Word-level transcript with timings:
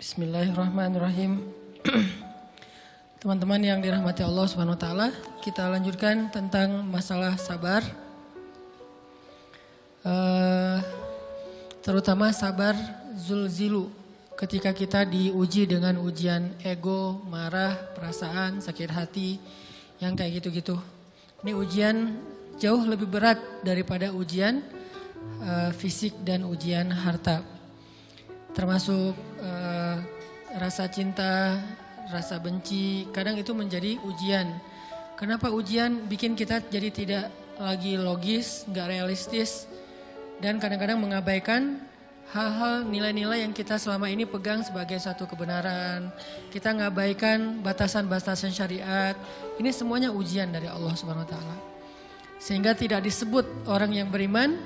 Bismillahirrahmanirrahim. 0.00 1.44
Teman-teman 3.20 3.60
yang 3.60 3.84
dirahmati 3.84 4.24
Allah 4.24 4.48
Subhanahu 4.48 4.72
wa 4.72 4.80
taala, 4.80 5.12
kita 5.44 5.68
lanjutkan 5.68 6.32
tentang 6.32 6.88
masalah 6.88 7.36
sabar. 7.36 7.84
Uh, 10.00 10.80
terutama 11.84 12.32
sabar 12.32 12.72
zulzilu 13.12 13.92
ketika 14.40 14.72
kita 14.72 15.04
diuji 15.04 15.68
dengan 15.68 16.00
ujian 16.00 16.48
ego, 16.64 17.20
marah, 17.28 17.76
perasaan, 17.92 18.64
sakit 18.64 18.88
hati, 18.88 19.36
yang 20.00 20.16
kayak 20.16 20.40
gitu-gitu. 20.40 20.80
Ini 21.44 21.52
ujian 21.52 21.96
jauh 22.56 22.88
lebih 22.88 23.04
berat 23.04 23.36
daripada 23.60 24.16
ujian 24.16 24.64
uh, 25.44 25.68
fisik 25.76 26.16
dan 26.24 26.48
ujian 26.48 26.88
harta. 26.88 27.44
Termasuk 28.50 29.14
uh, 29.38 29.69
rasa 30.58 30.90
cinta, 30.90 31.60
rasa 32.10 32.42
benci, 32.42 33.06
kadang 33.14 33.38
itu 33.38 33.54
menjadi 33.54 34.00
ujian. 34.02 34.58
Kenapa 35.14 35.52
ujian 35.52 36.08
bikin 36.08 36.34
kita 36.34 36.64
jadi 36.66 36.88
tidak 36.90 37.24
lagi 37.60 38.00
logis, 38.00 38.64
nggak 38.66 38.88
realistis, 38.88 39.68
dan 40.40 40.56
kadang-kadang 40.56 40.96
mengabaikan 40.96 41.76
hal-hal 42.32 42.86
nilai-nilai 42.86 43.44
yang 43.44 43.52
kita 43.52 43.76
selama 43.76 44.08
ini 44.08 44.24
pegang 44.24 44.64
sebagai 44.64 44.96
satu 44.96 45.26
kebenaran. 45.28 46.08
Kita 46.48 46.72
ngabaikan 46.72 47.60
batasan-batasan 47.60 48.54
syariat. 48.54 49.14
Ini 49.60 49.70
semuanya 49.74 50.08
ujian 50.14 50.48
dari 50.48 50.70
Allah 50.70 50.94
Subhanahu 50.96 51.26
wa 51.26 51.30
taala. 51.30 51.56
Sehingga 52.40 52.72
tidak 52.72 53.04
disebut 53.04 53.68
orang 53.68 53.92
yang 53.92 54.08
beriman 54.08 54.56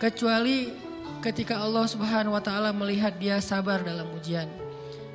kecuali 0.00 0.87
ketika 1.20 1.58
Allah 1.58 1.84
Subhanahu 1.84 2.36
wa 2.36 2.42
taala 2.42 2.70
melihat 2.70 3.16
dia 3.18 3.42
sabar 3.42 3.82
dalam 3.82 4.08
ujian. 4.14 4.46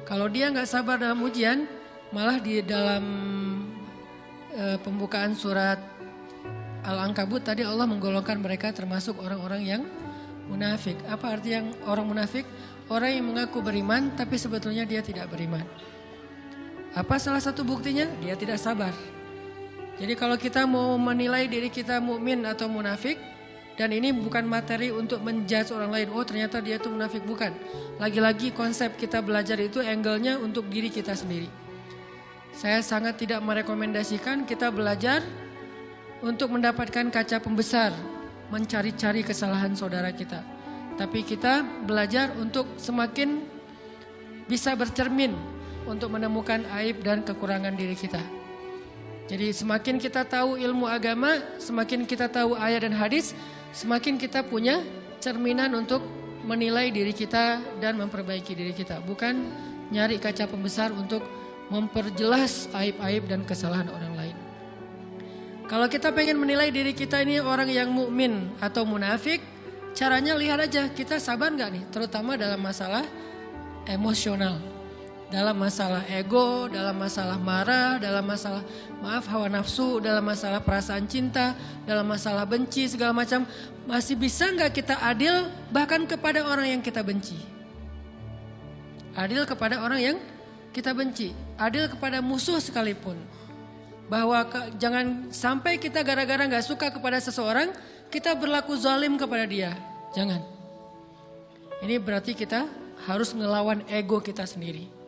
Kalau 0.03 0.27
dia 0.27 0.51
nggak 0.51 0.67
sabar 0.67 0.99
dalam 0.99 1.23
ujian, 1.23 1.65
malah 2.11 2.37
di 2.37 2.59
dalam 2.61 3.03
e, 4.51 4.77
pembukaan 4.83 5.33
surat 5.33 5.79
Al-Ankabut 6.83 7.47
tadi 7.47 7.63
Allah 7.63 7.87
menggolongkan 7.87 8.35
mereka 8.43 8.75
termasuk 8.75 9.15
orang-orang 9.23 9.61
yang 9.63 9.81
munafik. 10.51 10.99
Apa 11.07 11.39
arti 11.39 11.55
yang 11.55 11.71
orang 11.87 12.05
munafik? 12.11 12.43
Orang 12.91 13.15
yang 13.15 13.25
mengaku 13.31 13.63
beriman 13.63 14.11
tapi 14.13 14.35
sebetulnya 14.35 14.83
dia 14.83 14.99
tidak 14.99 15.31
beriman. 15.31 15.63
Apa 16.93 17.17
salah 17.17 17.39
satu 17.39 17.63
buktinya? 17.63 18.05
Dia 18.19 18.35
tidak 18.35 18.59
sabar. 18.59 18.91
Jadi 19.97 20.13
kalau 20.19 20.35
kita 20.35 20.67
mau 20.67 20.99
menilai 20.99 21.47
diri 21.47 21.71
kita 21.71 22.03
mukmin 22.03 22.43
atau 22.43 22.67
munafik 22.67 23.17
dan 23.73 23.89
ini 23.89 24.13
bukan 24.13 24.45
materi 24.45 24.93
untuk 24.93 25.25
menjudge 25.25 25.73
orang 25.73 25.89
lain. 25.89 26.07
Oh 26.13 26.21
ternyata 26.21 26.61
dia 26.61 26.77
itu 26.77 26.89
munafik 26.93 27.25
bukan. 27.25 27.49
Lagi-lagi 27.97 28.53
konsep 28.53 28.93
kita 28.97 29.25
belajar 29.25 29.57
itu 29.57 29.81
angle-nya 29.81 30.37
untuk 30.37 30.69
diri 30.69 30.93
kita 30.93 31.17
sendiri. 31.17 31.49
Saya 32.53 32.85
sangat 32.85 33.17
tidak 33.17 33.41
merekomendasikan 33.41 34.45
kita 34.45 34.69
belajar 34.69 35.25
untuk 36.21 36.53
mendapatkan 36.53 37.09
kaca 37.09 37.41
pembesar 37.41 37.89
mencari-cari 38.53 39.25
kesalahan 39.25 39.73
saudara 39.73 40.13
kita. 40.13 40.45
Tapi 40.93 41.25
kita 41.25 41.65
belajar 41.89 42.37
untuk 42.37 42.77
semakin 42.77 43.41
bisa 44.45 44.77
bercermin 44.77 45.33
untuk 45.89 46.13
menemukan 46.13 46.61
aib 46.77 47.01
dan 47.01 47.25
kekurangan 47.25 47.73
diri 47.73 47.97
kita. 47.97 48.21
Jadi 49.25 49.55
semakin 49.55 49.97
kita 49.97 50.21
tahu 50.27 50.59
ilmu 50.59 50.85
agama, 50.85 51.39
semakin 51.57 52.05
kita 52.05 52.29
tahu 52.29 52.53
ayat 52.59 52.85
dan 52.85 52.93
hadis, 52.93 53.33
semakin 53.73 54.21
kita 54.21 54.45
punya 54.45 54.79
cerminan 55.17 55.73
untuk 55.73 56.05
menilai 56.45 56.93
diri 56.93 57.11
kita 57.11 57.59
dan 57.81 57.97
memperbaiki 57.97 58.53
diri 58.53 58.71
kita. 58.71 59.01
Bukan 59.01 59.33
nyari 59.89 60.21
kaca 60.21 60.45
pembesar 60.45 60.93
untuk 60.93 61.25
memperjelas 61.71 62.69
aib-aib 62.75 63.25
dan 63.25 63.41
kesalahan 63.43 63.89
orang 63.89 64.13
lain. 64.13 64.37
Kalau 65.65 65.87
kita 65.89 66.13
pengen 66.13 66.37
menilai 66.37 66.69
diri 66.69 66.93
kita 66.93 67.23
ini 67.23 67.39
orang 67.39 67.71
yang 67.71 67.89
mukmin 67.89 68.51
atau 68.59 68.83
munafik, 68.83 69.39
caranya 69.95 70.35
lihat 70.35 70.59
aja 70.69 70.91
kita 70.91 71.17
sabar 71.17 71.49
nggak 71.49 71.69
nih, 71.71 71.83
terutama 71.89 72.35
dalam 72.35 72.59
masalah 72.59 73.01
emosional, 73.87 74.59
dalam 75.33 75.57
masalah 75.57 76.05
ego, 76.13 76.69
dalam 76.69 76.93
masalah 76.93 77.41
marah, 77.41 77.97
dalam 77.97 78.21
masalah 78.21 78.61
maaf 79.01 79.25
hawa 79.25 79.49
nafsu, 79.49 79.97
dalam 79.97 80.21
masalah 80.21 80.61
perasaan 80.61 81.09
cinta, 81.09 81.57
dalam 81.89 82.05
masalah 82.05 82.45
benci 82.45 82.85
segala 82.85 83.17
macam, 83.17 83.41
masih 83.89 84.13
bisa 84.13 84.45
nggak 84.53 84.69
kita 84.77 84.93
adil 85.01 85.49
bahkan 85.73 86.05
kepada 86.05 86.45
orang 86.45 86.77
yang 86.77 86.81
kita 86.85 87.01
benci? 87.01 87.33
Adil 89.17 89.41
kepada 89.49 89.81
orang 89.81 90.13
yang 90.13 90.17
kita 90.69 90.93
benci, 90.93 91.33
adil 91.57 91.89
kepada 91.89 92.21
musuh 92.21 92.61
sekalipun 92.61 93.17
bahwa 94.13 94.37
ke, 94.45 94.77
jangan 94.77 95.33
sampai 95.33 95.81
kita 95.81 96.05
gara-gara 96.05 96.45
nggak 96.45 96.61
suka 96.61 96.93
kepada 96.93 97.17
seseorang 97.17 97.73
kita 98.13 98.37
berlaku 98.37 98.77
zalim 98.77 99.17
kepada 99.17 99.49
dia. 99.49 99.73
Jangan. 100.13 100.45
Ini 101.81 101.97
berarti 101.97 102.37
kita 102.37 102.69
harus 103.09 103.33
ngelawan 103.33 103.81
ego 103.89 104.21
kita 104.21 104.45
sendiri. 104.45 105.02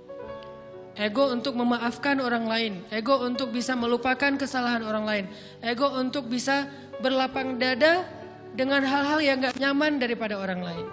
Ego 0.96 1.28
untuk 1.28 1.60
memaafkan 1.60 2.24
orang 2.24 2.48
lain, 2.48 2.74
ego 2.88 3.20
untuk 3.20 3.52
bisa 3.52 3.76
melupakan 3.76 4.32
kesalahan 4.40 4.80
orang 4.80 5.04
lain, 5.04 5.26
ego 5.60 5.92
untuk 5.92 6.32
bisa 6.32 6.72
berlapang 7.04 7.60
dada 7.60 8.08
dengan 8.56 8.80
hal-hal 8.88 9.20
yang 9.20 9.44
gak 9.44 9.60
nyaman 9.60 10.00
daripada 10.00 10.40
orang 10.40 10.64
lain. 10.64 10.88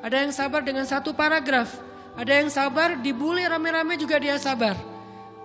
Ada 0.00 0.24
yang 0.24 0.32
sabar 0.32 0.62
dengan 0.62 0.86
satu 0.86 1.12
paragraf. 1.12 1.74
Ada 2.14 2.40
yang 2.40 2.48
sabar 2.48 2.96
dibully 3.02 3.44
rame-rame 3.44 3.98
juga 3.98 4.22
dia 4.22 4.38
sabar. 4.38 4.78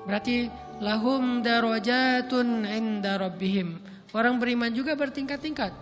Berarti 0.06 0.48
lahum 0.80 1.42
darajatun 1.42 2.64
inda 2.70 3.18
rabbihim. 3.18 3.82
Orang 4.14 4.38
beriman 4.38 4.72
juga 4.72 4.94
bertingkat-tingkat. 4.94 5.74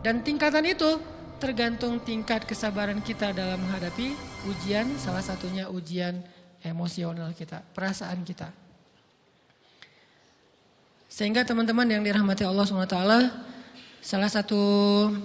Dan 0.00 0.24
tingkatan 0.24 0.64
itu 0.64 1.00
tergantung 1.40 2.00
tingkat 2.04 2.44
kesabaran 2.44 3.00
kita 3.00 3.32
dalam 3.32 3.60
menghadapi 3.64 4.12
ujian, 4.48 4.92
salah 5.00 5.24
satunya 5.24 5.68
ujian 5.72 6.20
emosional 6.64 7.32
kita, 7.32 7.64
perasaan 7.72 8.20
kita. 8.24 8.48
Sehingga 11.10 11.42
teman-teman 11.42 11.88
yang 11.90 12.02
dirahmati 12.06 12.46
Allah 12.46 12.64
SWT, 12.64 12.98
salah 14.00 14.30
satu 14.30 14.62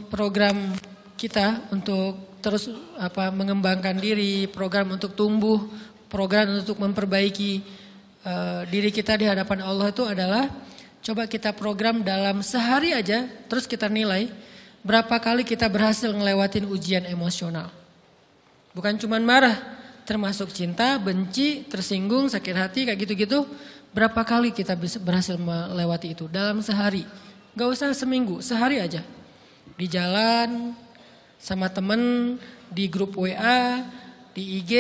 program 0.10 0.74
kita 1.16 1.72
untuk 1.72 2.40
terus 2.42 2.68
apa 2.98 3.30
mengembangkan 3.30 3.98
diri, 3.98 4.50
program 4.50 4.98
untuk 4.98 5.14
tumbuh, 5.14 5.62
program 6.10 6.62
untuk 6.62 6.82
memperbaiki 6.82 7.62
uh, 8.26 8.62
diri 8.68 8.90
kita 8.90 9.18
di 9.18 9.26
hadapan 9.30 9.62
Allah 9.62 9.94
itu 9.94 10.04
adalah 10.04 10.50
Coba 11.06 11.30
kita 11.30 11.54
program 11.54 12.02
dalam 12.02 12.42
sehari 12.42 12.90
aja, 12.90 13.30
terus 13.46 13.70
kita 13.70 13.86
nilai 13.86 14.26
berapa 14.82 15.22
kali 15.22 15.46
kita 15.46 15.70
berhasil 15.70 16.10
ngelewatin 16.10 16.66
ujian 16.66 17.06
emosional. 17.06 17.70
Bukan 18.74 18.98
cuma 18.98 19.22
marah, 19.22 19.54
termasuk 20.06 20.54
cinta, 20.54 20.96
benci, 21.02 21.66
tersinggung, 21.66 22.30
sakit 22.30 22.56
hati, 22.56 22.82
kayak 22.88 23.00
gitu-gitu. 23.04 23.44
Berapa 23.92 24.22
kali 24.22 24.54
kita 24.54 24.78
bisa 24.78 25.02
berhasil 25.02 25.36
melewati 25.36 26.14
itu 26.14 26.30
dalam 26.30 26.62
sehari. 26.62 27.04
Gak 27.58 27.70
usah 27.74 27.90
seminggu, 27.92 28.40
sehari 28.40 28.80
aja. 28.80 29.02
Di 29.76 29.90
jalan, 29.90 30.78
sama 31.42 31.68
temen, 31.68 32.36
di 32.70 32.86
grup 32.88 33.18
WA, 33.18 33.82
di 34.36 34.62
IG, 34.62 34.74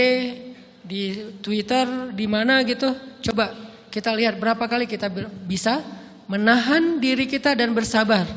di 0.85 1.33
Twitter, 1.41 2.13
di 2.13 2.25
mana 2.29 2.61
gitu. 2.61 2.93
Coba 3.25 3.55
kita 3.89 4.13
lihat 4.13 4.37
berapa 4.37 4.61
kali 4.67 4.85
kita 4.85 5.07
bisa 5.47 5.81
menahan 6.27 7.01
diri 7.01 7.25
kita 7.25 7.55
dan 7.55 7.71
bersabar. 7.71 8.27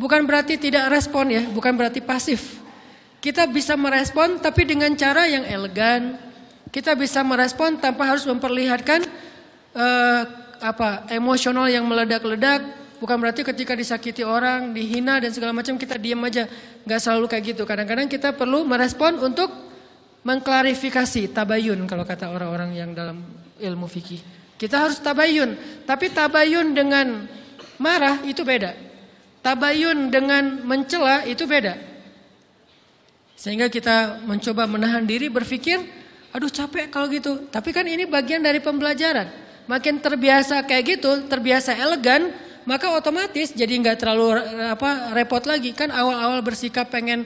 Bukan 0.00 0.24
berarti 0.24 0.56
tidak 0.56 0.88
respon 0.88 1.28
ya, 1.28 1.44
bukan 1.50 1.76
berarti 1.76 2.00
pasif. 2.00 2.62
Kita 3.20 3.44
bisa 3.50 3.76
merespon 3.76 4.40
tapi 4.40 4.64
dengan 4.64 4.96
cara 4.96 5.28
yang 5.28 5.44
elegan. 5.44 6.29
Kita 6.70 6.94
bisa 6.94 7.26
merespon 7.26 7.82
tanpa 7.82 8.06
harus 8.06 8.22
memperlihatkan 8.26 9.02
uh, 9.74 10.22
apa 10.62 11.10
emosional 11.10 11.66
yang 11.66 11.82
meledak-ledak. 11.86 12.78
Bukan 13.02 13.16
berarti 13.16 13.42
ketika 13.42 13.74
disakiti 13.74 14.22
orang, 14.22 14.70
dihina 14.70 15.18
dan 15.18 15.34
segala 15.34 15.50
macam 15.50 15.74
kita 15.74 15.98
diam 15.98 16.20
aja. 16.22 16.46
Gak 16.86 17.00
selalu 17.00 17.26
kayak 17.26 17.44
gitu. 17.56 17.62
Kadang-kadang 17.66 18.06
kita 18.06 18.36
perlu 18.36 18.62
merespon 18.62 19.18
untuk 19.18 19.50
mengklarifikasi 20.20 21.32
tabayun 21.32 21.88
kalau 21.88 22.04
kata 22.04 22.28
orang-orang 22.28 22.76
yang 22.76 22.90
dalam 22.92 23.24
ilmu 23.56 23.88
fikih. 23.88 24.20
Kita 24.60 24.84
harus 24.84 25.00
tabayun, 25.00 25.56
tapi 25.88 26.12
tabayun 26.12 26.76
dengan 26.76 27.24
marah 27.80 28.20
itu 28.28 28.44
beda. 28.44 28.76
Tabayun 29.40 30.12
dengan 30.12 30.60
mencela 30.68 31.24
itu 31.24 31.48
beda. 31.48 31.80
Sehingga 33.40 33.72
kita 33.72 34.20
mencoba 34.28 34.68
menahan 34.68 35.08
diri 35.08 35.32
berpikir, 35.32 35.80
aduh 36.30 36.50
capek 36.50 36.90
kalau 36.90 37.06
gitu. 37.10 37.46
Tapi 37.50 37.70
kan 37.74 37.86
ini 37.86 38.06
bagian 38.06 38.42
dari 38.42 38.58
pembelajaran. 38.62 39.30
Makin 39.70 40.02
terbiasa 40.02 40.66
kayak 40.66 40.98
gitu, 40.98 41.30
terbiasa 41.30 41.78
elegan, 41.78 42.34
maka 42.66 42.90
otomatis 42.90 43.54
jadi 43.54 43.70
nggak 43.70 44.02
terlalu 44.02 44.38
apa 44.66 45.14
repot 45.14 45.42
lagi. 45.46 45.70
Kan 45.70 45.94
awal-awal 45.94 46.42
bersikap 46.42 46.90
pengen 46.90 47.22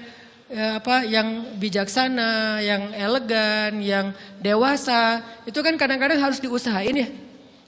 ya, 0.53 0.77
apa 0.77 1.09
yang 1.09 1.57
bijaksana, 1.57 2.61
yang 2.61 2.93
elegan, 2.93 3.81
yang 3.81 4.07
dewasa, 4.45 5.25
itu 5.49 5.57
kan 5.65 5.75
kadang-kadang 5.81 6.21
harus 6.21 6.37
diusahain 6.37 6.93
ya. 6.93 7.09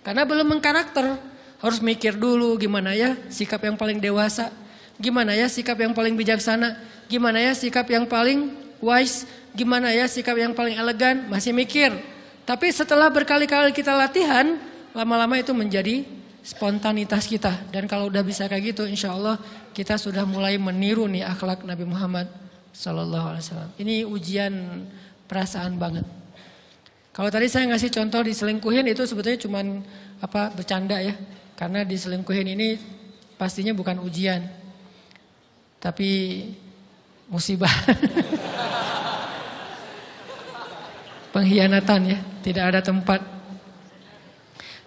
Karena 0.05 0.29
belum 0.29 0.57
mengkarakter, 0.57 1.17
harus 1.57 1.81
mikir 1.81 2.15
dulu 2.21 2.61
gimana 2.61 2.93
ya 2.93 3.17
sikap 3.33 3.65
yang 3.65 3.81
paling 3.81 3.97
dewasa, 3.97 4.53
gimana 5.01 5.33
ya 5.33 5.49
sikap 5.49 5.81
yang 5.81 5.97
paling 5.97 6.13
bijaksana, 6.15 6.77
gimana 7.09 7.41
ya 7.41 7.57
sikap 7.57 7.89
yang 7.89 8.05
paling 8.05 8.53
wise, 8.79 9.25
gimana 9.57 9.91
ya 9.91 10.05
sikap 10.05 10.37
yang 10.37 10.53
paling 10.53 10.77
elegan, 10.77 11.27
masih 11.33 11.57
mikir. 11.57 11.91
Tapi 12.45 12.71
setelah 12.71 13.09
berkali-kali 13.09 13.73
kita 13.73 13.97
latihan, 13.97 14.61
lama-lama 14.93 15.41
itu 15.41 15.51
menjadi 15.57 16.05
spontanitas 16.47 17.27
kita. 17.27 17.67
Dan 17.75 17.91
kalau 17.91 18.07
udah 18.07 18.23
bisa 18.23 18.47
kayak 18.47 18.77
gitu, 18.77 18.87
insya 18.87 19.17
Allah 19.17 19.41
kita 19.75 19.99
sudah 19.99 20.23
mulai 20.23 20.55
meniru 20.61 21.11
nih 21.11 21.27
akhlak 21.27 21.67
Nabi 21.67 21.83
Muhammad 21.89 22.31
Wasallam. 22.71 23.73
Ini 23.81 24.05
ujian 24.07 24.53
perasaan 25.27 25.81
banget. 25.81 26.05
Kalau 27.11 27.33
tadi 27.33 27.49
saya 27.49 27.65
ngasih 27.73 27.89
contoh 27.89 28.21
diselingkuhin 28.21 28.85
itu 28.93 29.09
sebetulnya 29.09 29.41
cuma 29.41 29.65
apa 30.21 30.53
bercanda 30.53 31.01
ya, 31.01 31.17
karena 31.57 31.81
diselingkuhin 31.83 32.53
ini 32.53 32.77
pastinya 33.41 33.73
bukan 33.73 34.05
ujian, 34.05 34.45
tapi 35.81 36.45
musibah. 37.33 37.73
Pengkhianatan 41.37 42.01
ya, 42.09 42.19
tidak 42.41 42.65
ada 42.73 42.81
tempat. 42.81 43.21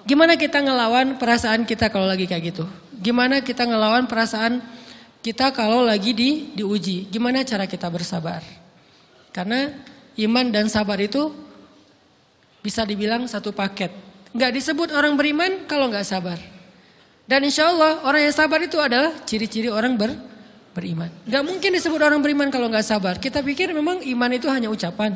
Gimana 0.02 0.34
kita 0.34 0.66
ngelawan 0.66 1.22
perasaan 1.22 1.62
kita 1.62 1.94
kalau 1.94 2.10
lagi 2.10 2.26
kayak 2.26 2.42
gitu? 2.50 2.66
Gimana 2.98 3.46
kita 3.46 3.70
ngelawan 3.70 4.10
perasaan 4.10 4.58
kita 5.22 5.54
kalau 5.54 5.86
lagi 5.86 6.10
di 6.10 6.50
diuji, 6.58 7.06
gimana 7.14 7.46
cara 7.46 7.70
kita 7.70 7.86
bersabar? 7.94 8.42
Karena 9.30 9.70
iman 10.18 10.50
dan 10.50 10.66
sabar 10.74 10.98
itu 10.98 11.30
bisa 12.66 12.82
dibilang 12.82 13.30
satu 13.30 13.54
paket. 13.54 13.94
Gak 14.34 14.50
disebut 14.50 14.90
orang 14.90 15.14
beriman 15.14 15.70
kalau 15.70 15.86
gak 15.94 16.02
sabar. 16.02 16.42
Dan 17.30 17.46
insya 17.46 17.70
Allah 17.70 18.02
orang 18.10 18.26
yang 18.26 18.34
sabar 18.34 18.58
itu 18.66 18.82
adalah 18.82 19.22
ciri-ciri 19.22 19.70
orang 19.70 19.94
ber, 19.94 20.18
beriman. 20.74 21.14
Gak 21.30 21.46
mungkin 21.46 21.78
disebut 21.78 22.02
orang 22.02 22.18
beriman 22.26 22.50
kalau 22.50 22.74
gak 22.74 22.90
sabar. 22.90 23.22
Kita 23.22 23.46
pikir 23.46 23.70
memang 23.70 24.02
iman 24.02 24.32
itu 24.34 24.50
hanya 24.50 24.74
ucapan. 24.74 25.14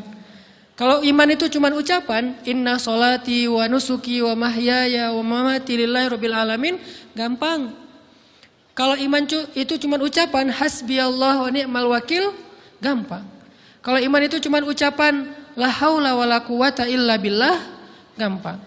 Kalau 0.73 1.05
iman 1.05 1.29
itu 1.29 1.45
cuma 1.53 1.69
ucapan, 1.69 2.33
inna 2.49 2.81
solati 2.81 3.45
wa 3.45 3.69
nusuki 3.69 4.25
wa 4.25 4.33
mahyaya 4.33 5.13
wa 5.13 5.21
mamati 5.21 5.77
lillahi 5.77 6.07
rabbil 6.09 6.33
alamin, 6.33 6.75
gampang. 7.13 7.69
Kalau 8.73 8.97
iman 8.97 9.21
itu 9.53 9.77
cuma 9.77 10.01
ucapan 10.01 10.49
hasbi 10.49 10.97
Allah 10.97 11.45
wa 11.45 11.49
ni'mal 11.53 11.93
wakil, 11.93 12.33
gampang. 12.81 13.21
Kalau 13.85 14.01
iman 14.01 14.21
itu 14.25 14.41
cuma 14.41 14.65
ucapan 14.65 15.29
la 15.53 15.69
haula 15.69 16.17
wala 16.17 16.41
quwata 16.41 16.89
illa 16.89 17.21
billah, 17.21 17.61
gampang. 18.17 18.57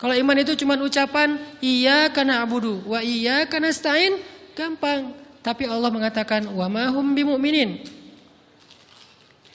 Kalau 0.00 0.16
iman 0.16 0.36
itu 0.40 0.56
cuma 0.56 0.80
ucapan 0.80 1.36
iya 1.60 2.08
karena 2.08 2.40
abudu 2.40 2.80
wa 2.88 3.04
iya 3.04 3.44
karena 3.44 3.68
stain, 3.68 4.16
gampang. 4.56 5.12
Tapi 5.44 5.68
Allah 5.68 5.92
mengatakan 5.92 6.48
wa 6.48 6.64
ma 6.72 6.88
hum 6.88 7.12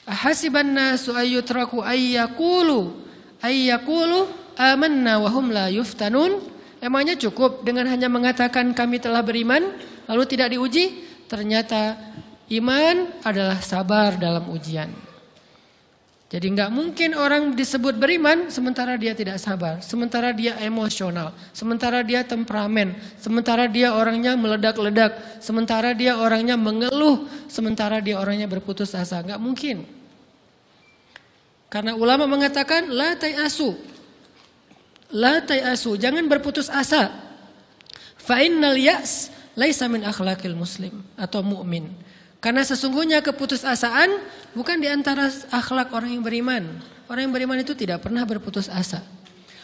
bimumin. 0.05 0.13
Ahasiban 0.13 0.69
nasu 0.69 1.17
ayyutraku 1.17 1.81
ayyakulu 1.81 2.93
ayyakulu 3.41 4.29
amanna 4.53 5.17
wa 5.17 5.29
hum 5.33 5.49
la 5.49 5.67
yuftanun. 5.73 6.39
Emangnya 6.77 7.17
cukup 7.17 7.65
dengan 7.65 7.89
hanya 7.89 8.05
mengatakan 8.05 8.69
kami 8.77 9.01
telah 9.01 9.25
beriman? 9.25 9.73
lalu 10.05 10.23
tidak 10.29 10.53
diuji, 10.53 10.85
ternyata 11.25 11.97
iman 12.53 13.09
adalah 13.25 13.57
sabar 13.61 14.17
dalam 14.21 14.45
ujian. 14.53 14.89
Jadi 16.25 16.57
nggak 16.57 16.73
mungkin 16.73 17.13
orang 17.13 17.53
disebut 17.53 18.01
beriman 18.01 18.49
sementara 18.49 18.97
dia 18.97 19.13
tidak 19.13 19.37
sabar, 19.37 19.77
sementara 19.85 20.33
dia 20.33 20.57
emosional, 20.57 21.37
sementara 21.53 22.01
dia 22.01 22.25
temperamen, 22.25 22.97
sementara 23.21 23.69
dia 23.69 23.93
orangnya 23.93 24.33
meledak-ledak, 24.33 25.37
sementara 25.37 25.93
dia 25.93 26.17
orangnya 26.17 26.57
mengeluh, 26.57 27.29
sementara 27.45 28.01
dia 28.01 28.17
orangnya 28.17 28.49
berputus 28.49 28.97
asa. 28.97 29.21
Nggak 29.21 29.37
mungkin. 29.37 29.85
Karena 31.69 31.93
ulama 31.93 32.25
mengatakan 32.25 32.89
la 32.89 33.13
asu, 33.45 33.77
La 35.13 35.45
asu, 35.45 35.93
jangan 35.95 36.25
berputus 36.25 36.73
asa. 36.73 37.13
Fa 38.17 38.41
innal 38.41 38.81
laisa 39.53 39.85
min 39.85 40.01
akhlakil 40.01 40.57
muslim 40.57 41.05
atau 41.13 41.45
mukmin. 41.45 41.93
Karena 42.45 42.61
sesungguhnya 42.61 43.25
keputusasaan 43.25 44.21
bukan 44.53 44.77
di 44.77 44.85
antara 44.85 45.33
akhlak 45.49 45.89
orang 45.89 46.13
yang 46.13 46.21
beriman. 46.21 46.61
Orang 47.09 47.25
yang 47.25 47.33
beriman 47.33 47.57
itu 47.57 47.73
tidak 47.73 48.05
pernah 48.05 48.21
berputus 48.21 48.69
asa. 48.69 49.01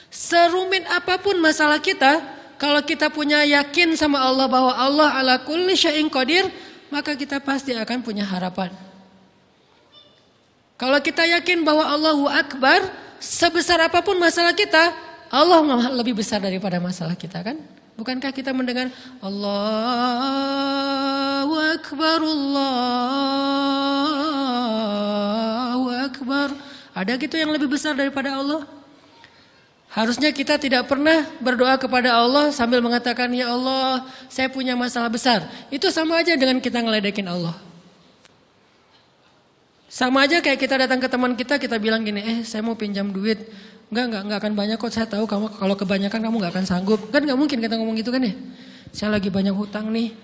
Serumit 0.10 0.90
apa 0.90 1.22
pun 1.22 1.38
masalah 1.38 1.78
kita, 1.78 2.26
kalau 2.58 2.82
kita 2.82 3.14
punya 3.14 3.46
yakin 3.46 3.94
sama 3.94 4.18
Allah 4.18 4.50
bahwa 4.50 4.74
Allah 4.74 5.14
ala 5.14 5.36
kulli 5.46 5.78
syai'in 5.78 6.10
qadir, 6.10 6.50
maka 6.90 7.14
kita 7.14 7.38
pasti 7.38 7.78
akan 7.78 8.02
punya 8.02 8.26
harapan. 8.26 8.74
Kalau 10.74 10.98
kita 10.98 11.22
yakin 11.38 11.62
bahwa 11.62 11.86
Allahu 11.86 12.26
Akbar, 12.26 12.82
sebesar 13.22 13.78
apa 13.86 14.02
pun 14.02 14.18
masalah 14.18 14.58
kita, 14.58 14.90
Allah 15.30 15.62
lebih 16.02 16.18
besar 16.18 16.42
daripada 16.42 16.82
masalah 16.82 17.14
kita 17.14 17.46
kan? 17.46 17.62
Bukankah 18.02 18.34
kita 18.34 18.50
mendengar 18.50 18.90
Allahu 19.22 19.54
Akbar, 21.54 22.18
Allahu 22.18 22.66
Akbar. 26.02 26.50
Ada 26.98 27.14
gitu 27.22 27.38
yang 27.38 27.54
lebih 27.54 27.70
besar 27.70 27.94
daripada 27.94 28.42
Allah? 28.42 28.66
Harusnya 29.94 30.34
kita 30.34 30.58
tidak 30.58 30.90
pernah 30.90 31.30
berdoa 31.38 31.78
kepada 31.78 32.18
Allah 32.18 32.50
sambil 32.50 32.82
mengatakan, 32.82 33.30
Ya 33.38 33.54
Allah, 33.54 34.10
saya 34.34 34.50
punya 34.50 34.74
masalah 34.74 35.14
besar. 35.14 35.46
Itu 35.70 35.94
sama 35.94 36.26
aja 36.26 36.34
dengan 36.34 36.58
kita 36.58 36.82
ngeledekin 36.82 37.30
Allah. 37.30 37.54
Sama 39.92 40.26
aja 40.26 40.42
kayak 40.42 40.58
kita 40.58 40.90
datang 40.90 40.98
ke 40.98 41.06
teman 41.06 41.38
kita, 41.38 41.62
kita 41.62 41.78
bilang 41.78 42.02
gini, 42.02 42.24
eh 42.24 42.42
saya 42.50 42.66
mau 42.66 42.74
pinjam 42.74 43.14
duit. 43.14 43.46
Enggak, 43.92 44.06
enggak, 44.08 44.22
enggak 44.24 44.40
akan 44.40 44.54
banyak 44.56 44.78
kok. 44.80 44.92
Saya 44.96 45.04
tahu 45.04 45.28
kamu 45.28 45.52
kalau 45.60 45.76
kebanyakan 45.76 46.20
kamu 46.24 46.36
enggak 46.40 46.54
akan 46.56 46.64
sanggup. 46.66 47.12
Kan 47.12 47.28
enggak 47.28 47.36
mungkin 47.36 47.60
kita 47.60 47.76
ngomong 47.76 48.00
gitu 48.00 48.08
kan 48.08 48.24
ya. 48.24 48.32
Saya 48.96 49.20
lagi 49.20 49.28
banyak 49.28 49.52
hutang 49.52 49.92
nih. 49.92 50.16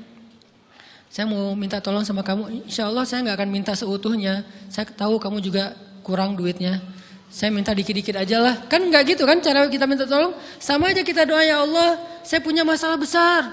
Saya 1.11 1.27
mau 1.27 1.51
minta 1.51 1.83
tolong 1.83 2.07
sama 2.07 2.23
kamu. 2.23 2.63
Insya 2.63 2.87
Allah 2.87 3.03
saya 3.03 3.27
enggak 3.27 3.43
akan 3.43 3.49
minta 3.51 3.75
seutuhnya. 3.75 4.47
Saya 4.71 4.87
tahu 4.87 5.19
kamu 5.19 5.43
juga 5.43 5.75
kurang 5.99 6.39
duitnya. 6.39 6.79
Saya 7.27 7.51
minta 7.51 7.75
dikit-dikit 7.75 8.15
aja 8.15 8.39
lah. 8.39 8.55
Kan 8.71 8.87
enggak 8.87 9.03
gitu 9.03 9.27
kan 9.27 9.43
cara 9.43 9.67
kita 9.67 9.83
minta 9.83 10.07
tolong. 10.07 10.31
Sama 10.63 10.95
aja 10.95 11.03
kita 11.03 11.27
doa 11.27 11.43
ya 11.43 11.59
Allah. 11.67 11.99
Saya 12.23 12.39
punya 12.39 12.63
masalah 12.63 12.95
besar. 12.95 13.51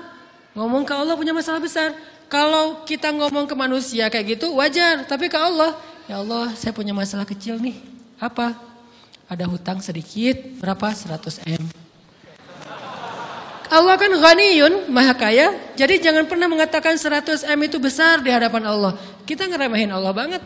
Ngomong 0.54 0.86
ke 0.86 0.94
Allah 0.94 1.18
punya 1.18 1.34
masalah 1.34 1.58
besar. 1.58 1.90
Kalau 2.30 2.86
kita 2.86 3.10
ngomong 3.10 3.50
ke 3.50 3.54
manusia 3.58 4.06
kayak 4.06 4.38
gitu 4.38 4.54
wajar. 4.54 5.02
Tapi 5.10 5.26
ke 5.26 5.34
Allah. 5.34 5.74
Ya 6.06 6.22
Allah 6.22 6.54
saya 6.54 6.70
punya 6.70 6.94
masalah 6.94 7.26
kecil 7.26 7.58
nih. 7.58 7.82
Apa? 8.22 8.73
Ada 9.28 9.44
hutang 9.48 9.80
sedikit, 9.80 10.36
berapa? 10.60 10.92
100 10.92 11.44
M. 11.48 11.62
Allah 13.72 13.94
kan 13.96 14.12
ghaniyun, 14.12 14.92
maha 14.92 15.16
kaya. 15.16 15.50
Jadi 15.74 15.98
jangan 15.98 16.28
pernah 16.28 16.46
mengatakan 16.46 16.94
100 16.94 17.48
M 17.48 17.60
itu 17.64 17.80
besar 17.82 18.22
di 18.22 18.30
hadapan 18.30 18.68
Allah. 18.68 18.92
Kita 19.24 19.48
ngeremehin 19.48 19.90
Allah 19.90 20.12
banget. 20.12 20.42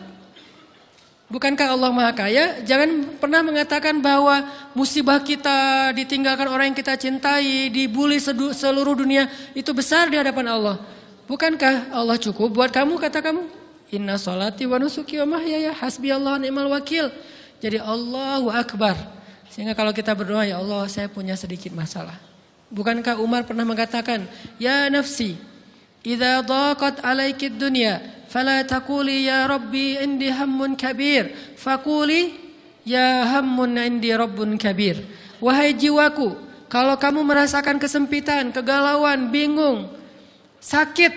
Bukankah 1.29 1.77
Allah 1.77 1.93
Maha 1.93 2.09
Kaya? 2.09 2.57
Jangan 2.65 3.21
pernah 3.21 3.45
mengatakan 3.45 4.01
bahwa 4.01 4.49
musibah 4.73 5.21
kita 5.21 5.93
ditinggalkan 5.93 6.49
orang 6.49 6.73
yang 6.73 6.77
kita 6.81 6.97
cintai, 6.97 7.69
dibully 7.69 8.17
seluruh 8.17 8.97
dunia 8.97 9.29
itu 9.53 9.69
besar 9.69 10.09
di 10.09 10.17
hadapan 10.17 10.49
Allah. 10.49 10.81
Bukankah 11.29 11.93
Allah 11.93 12.17
cukup 12.17 12.49
buat 12.49 12.73
kamu 12.73 12.97
kata 12.97 13.21
kamu? 13.21 13.45
Inna 13.93 14.17
salati 14.17 14.65
wa 14.65 14.81
nusuki 14.81 15.21
wa 15.21 15.37
mahyaya 15.37 15.69
hasbi 15.77 16.09
Allah 16.09 16.41
ni'mal 16.41 16.65
wakil. 16.65 17.13
Jadi 17.59 17.77
Allahu 17.79 18.47
Akbar. 18.51 18.95
Sehingga 19.51 19.75
kalau 19.75 19.91
kita 19.91 20.15
berdoa, 20.15 20.47
ya 20.47 20.59
Allah 20.59 20.87
saya 20.87 21.11
punya 21.11 21.35
sedikit 21.35 21.75
masalah. 21.75 22.15
Bukankah 22.69 23.19
Umar 23.19 23.43
pernah 23.43 23.65
mengatakan, 23.65 24.29
Ya 24.61 24.87
nafsi, 24.87 25.35
Idza 25.99 26.39
daqat 26.47 27.03
alaiki 27.03 27.51
dunya, 27.51 27.99
fala 28.31 28.63
taquli 28.63 29.27
ya 29.27 29.43
rabbi 29.51 29.99
indi 29.99 30.31
hammun 30.31 30.79
kabir, 30.79 31.35
faquli 31.59 32.39
ya 32.87 33.27
hammun 33.27 33.75
indi 33.75 34.07
rabbun 34.15 34.55
kabir. 34.55 35.03
Wahai 35.43 35.75
jiwaku, 35.75 36.39
kalau 36.71 36.95
kamu 36.95 37.19
merasakan 37.27 37.75
kesempitan, 37.83 38.55
kegalauan, 38.55 39.27
bingung, 39.27 39.91
sakit, 40.63 41.11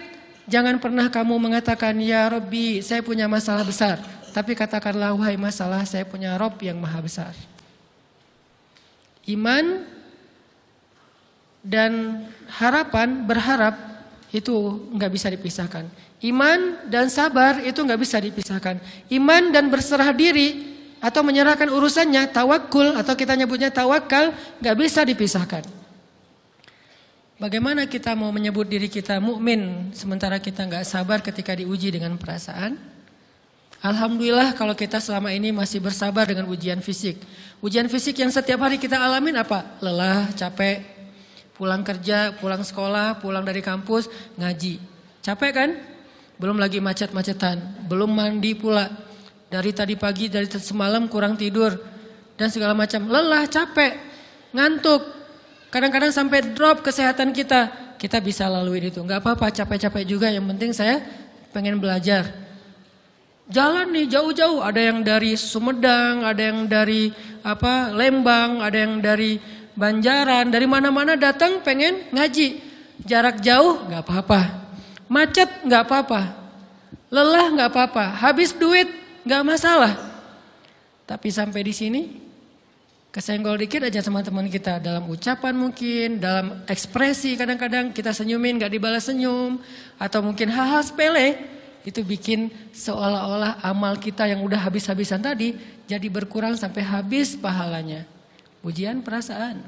jangan 0.50 0.82
pernah 0.82 1.06
kamu 1.06 1.38
mengatakan 1.38 1.94
ya 2.02 2.26
rabbi, 2.26 2.82
saya 2.82 3.06
punya 3.06 3.30
masalah 3.30 3.62
besar 3.62 4.02
tapi 4.32 4.56
katakanlah 4.56 5.12
wahai 5.12 5.36
masalah 5.36 5.84
saya 5.84 6.08
punya 6.08 6.34
rob 6.40 6.56
yang 6.64 6.80
maha 6.80 6.98
besar 7.04 7.32
iman 9.28 9.84
dan 11.62 12.24
harapan 12.50 13.22
berharap 13.22 13.76
itu 14.32 14.88
nggak 14.96 15.12
bisa 15.12 15.28
dipisahkan 15.30 15.86
Iman 16.22 16.86
dan 16.86 17.10
sabar 17.10 17.58
itu 17.66 17.82
nggak 17.82 17.98
bisa 17.98 18.22
dipisahkan. 18.22 18.78
Iman 19.10 19.50
dan 19.50 19.66
berserah 19.66 20.14
diri 20.14 20.70
atau 21.02 21.26
menyerahkan 21.26 21.66
urusannya, 21.66 22.30
tawakul 22.30 22.94
atau 22.94 23.18
kita 23.18 23.34
nyebutnya 23.34 23.74
tawakal, 23.74 24.30
nggak 24.62 24.76
bisa 24.78 25.02
dipisahkan. 25.02 25.66
Bagaimana 27.42 27.90
kita 27.90 28.14
mau 28.14 28.30
menyebut 28.30 28.70
diri 28.70 28.86
kita 28.86 29.18
mukmin 29.18 29.90
sementara 29.98 30.38
kita 30.38 30.62
nggak 30.62 30.86
sabar 30.86 31.18
ketika 31.26 31.58
diuji 31.58 31.90
dengan 31.90 32.14
perasaan? 32.14 32.78
Alhamdulillah 33.82 34.54
kalau 34.54 34.78
kita 34.78 35.02
selama 35.02 35.34
ini 35.34 35.50
masih 35.50 35.82
bersabar 35.82 36.22
dengan 36.24 36.46
ujian 36.46 36.78
fisik. 36.78 37.18
Ujian 37.58 37.90
fisik 37.90 38.14
yang 38.22 38.30
setiap 38.30 38.62
hari 38.62 38.78
kita 38.78 38.94
alamin 38.94 39.42
apa? 39.42 39.78
Lelah, 39.82 40.30
capek, 40.38 40.86
pulang 41.58 41.82
kerja, 41.82 42.30
pulang 42.38 42.62
sekolah, 42.62 43.18
pulang 43.18 43.42
dari 43.42 43.58
kampus, 43.58 44.06
ngaji. 44.38 44.78
Capek 45.22 45.50
kan? 45.50 45.70
belum 46.42 46.58
lagi 46.58 46.82
macet-macetan, 46.82 47.86
belum 47.86 48.10
mandi 48.10 48.58
pula. 48.58 48.90
Dari 49.46 49.70
tadi 49.70 49.94
pagi, 49.94 50.26
dari 50.26 50.50
semalam 50.50 51.06
kurang 51.06 51.38
tidur 51.38 51.70
dan 52.34 52.50
segala 52.50 52.74
macam. 52.74 53.06
Lelah, 53.06 53.46
capek, 53.46 53.94
ngantuk. 54.50 55.06
Kadang-kadang 55.70 56.10
sampai 56.10 56.50
drop 56.50 56.82
kesehatan 56.82 57.30
kita. 57.30 57.94
Kita 58.00 58.18
bisa 58.18 58.50
lalui 58.50 58.82
itu. 58.82 58.98
Enggak 58.98 59.22
apa-apa, 59.22 59.54
capek-capek 59.54 60.02
juga. 60.02 60.32
Yang 60.32 60.46
penting 60.56 60.70
saya 60.74 61.04
pengen 61.54 61.78
belajar. 61.78 62.32
Jalan 63.50 63.90
nih 63.90 64.06
jauh-jauh, 64.06 64.62
ada 64.62 64.78
yang 64.78 65.02
dari 65.02 65.34
Sumedang, 65.34 66.22
ada 66.22 66.38
yang 66.38 66.70
dari 66.70 67.10
apa 67.42 67.90
Lembang, 67.90 68.62
ada 68.62 68.78
yang 68.78 69.02
dari 69.02 69.42
Banjaran, 69.72 70.52
dari 70.52 70.68
mana-mana 70.68 71.16
datang 71.16 71.64
pengen 71.64 72.06
ngaji. 72.12 72.60
Jarak 73.02 73.42
jauh 73.42 73.82
nggak 73.88 74.04
apa-apa. 74.04 74.40
Macet 75.10 75.48
nggak 75.64 75.82
apa-apa. 75.88 76.22
Lelah 77.10 77.46
nggak 77.50 77.70
apa-apa. 77.72 78.04
Habis 78.20 78.54
duit 78.54 78.86
nggak 79.26 79.42
masalah. 79.42 79.96
Tapi 81.08 81.28
sampai 81.32 81.60
di 81.66 81.74
sini 81.74 82.02
kesenggol 83.12 83.60
dikit 83.60 83.84
aja 83.84 84.00
sama 84.00 84.24
teman 84.24 84.48
kita 84.48 84.80
dalam 84.80 85.08
ucapan 85.10 85.52
mungkin, 85.52 86.22
dalam 86.22 86.64
ekspresi 86.64 87.36
kadang-kadang 87.36 87.92
kita 87.92 88.14
senyumin 88.14 88.56
nggak 88.56 88.72
dibalas 88.72 89.08
senyum 89.08 89.60
atau 89.98 90.20
mungkin 90.24 90.48
hal-hal 90.48 90.80
sepele 90.80 91.36
itu 91.82 92.00
bikin 92.06 92.50
seolah-olah 92.70 93.62
amal 93.66 93.98
kita 93.98 94.30
yang 94.30 94.42
udah 94.42 94.58
habis-habisan 94.58 95.18
tadi 95.18 95.58
jadi 95.86 96.06
berkurang 96.06 96.54
sampai 96.54 96.82
habis 96.86 97.34
pahalanya. 97.34 98.06
Ujian 98.62 99.02
perasaan. 99.02 99.58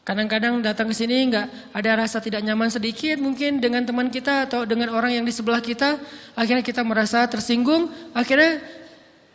Kadang-kadang 0.00 0.64
datang 0.64 0.88
ke 0.88 0.96
sini 0.96 1.28
nggak 1.28 1.76
ada 1.76 1.90
rasa 2.02 2.18
tidak 2.18 2.40
nyaman 2.40 2.72
sedikit 2.72 3.20
mungkin 3.20 3.60
dengan 3.60 3.84
teman 3.84 4.08
kita 4.08 4.48
atau 4.48 4.64
dengan 4.64 4.90
orang 4.96 5.20
yang 5.20 5.24
di 5.28 5.30
sebelah 5.30 5.60
kita, 5.60 6.00
akhirnya 6.32 6.64
kita 6.64 6.80
merasa 6.80 7.22
tersinggung, 7.28 7.92
akhirnya 8.16 8.64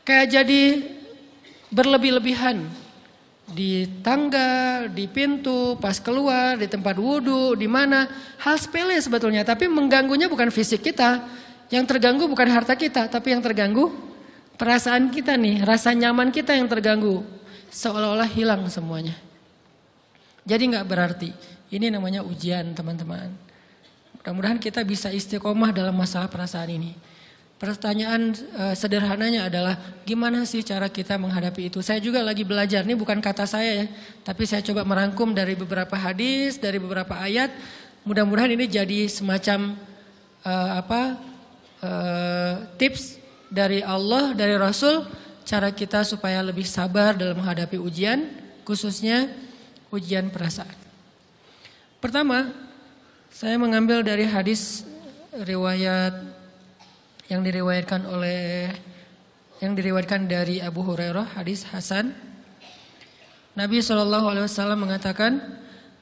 kayak 0.02 0.28
jadi 0.34 0.64
berlebih-lebihan 1.70 2.66
di 3.46 3.86
tangga, 4.02 4.90
di 4.90 5.06
pintu, 5.06 5.78
pas 5.78 6.02
keluar, 6.02 6.58
di 6.58 6.66
tempat 6.66 6.98
wudhu, 6.98 7.54
di 7.54 7.70
mana 7.70 8.10
hal 8.42 8.58
sepele 8.58 8.98
sebetulnya, 8.98 9.46
tapi 9.46 9.70
mengganggunya 9.70 10.26
bukan 10.26 10.50
fisik 10.50 10.82
kita, 10.82 11.22
yang 11.70 11.86
terganggu 11.86 12.26
bukan 12.26 12.50
harta 12.50 12.74
kita, 12.74 13.10
tapi 13.10 13.34
yang 13.34 13.42
terganggu 13.42 13.94
perasaan 14.58 15.14
kita 15.14 15.38
nih, 15.38 15.62
rasa 15.62 15.94
nyaman 15.94 16.34
kita 16.34 16.58
yang 16.58 16.66
terganggu, 16.66 17.22
seolah-olah 17.70 18.30
hilang 18.30 18.66
semuanya. 18.70 19.14
Jadi 20.46 20.64
nggak 20.74 20.86
berarti. 20.86 21.30
Ini 21.74 21.90
namanya 21.90 22.22
ujian 22.22 22.78
teman-teman. 22.78 23.34
Mudah-mudahan 24.22 24.62
kita 24.62 24.86
bisa 24.86 25.10
istiqomah 25.10 25.74
dalam 25.74 25.98
masalah 25.98 26.30
perasaan 26.30 26.70
ini. 26.70 26.94
Pertanyaan 27.56 28.36
uh, 28.60 28.76
sederhananya 28.76 29.48
adalah 29.48 29.80
gimana 30.04 30.44
sih 30.44 30.60
cara 30.60 30.92
kita 30.92 31.16
menghadapi 31.16 31.72
itu? 31.72 31.80
Saya 31.80 32.04
juga 32.04 32.20
lagi 32.20 32.44
belajar, 32.44 32.84
ini 32.84 33.00
bukan 33.00 33.24
kata 33.24 33.48
saya 33.48 33.72
ya, 33.80 33.86
tapi 34.28 34.44
saya 34.44 34.60
coba 34.60 34.84
merangkum 34.84 35.32
dari 35.32 35.56
beberapa 35.56 35.96
hadis, 35.96 36.60
dari 36.60 36.84
beberapa 36.84 37.16
ayat. 37.16 37.56
Mudah-mudahan 38.04 38.60
ini 38.60 38.68
jadi 38.68 39.08
semacam 39.08 39.80
uh, 40.44 40.72
apa 40.84 41.02
uh, 41.80 42.54
tips 42.76 43.24
dari 43.48 43.80
Allah, 43.80 44.36
dari 44.36 44.60
Rasul, 44.60 45.08
cara 45.48 45.72
kita 45.72 46.04
supaya 46.04 46.44
lebih 46.44 46.68
sabar 46.68 47.16
dalam 47.16 47.40
menghadapi 47.40 47.80
ujian, 47.80 48.36
khususnya 48.68 49.32
ujian 49.96 50.28
perasaan. 50.28 50.76
Pertama, 52.04 52.52
saya 53.32 53.56
mengambil 53.56 54.04
dari 54.04 54.28
hadis 54.28 54.84
riwayat 55.32 56.35
yang 57.26 57.42
diriwayatkan 57.42 58.06
oleh 58.06 58.70
yang 59.64 59.74
diriwayatkan 59.74 60.28
dari 60.28 60.60
Abu 60.60 60.84
Hurairah, 60.84 61.40
hadis 61.40 61.64
Hasan. 61.66 62.12
Nabi 63.56 63.80
Shallallahu 63.80 64.28
alaihi 64.28 64.46
wasallam 64.52 64.84
mengatakan, 64.84 65.40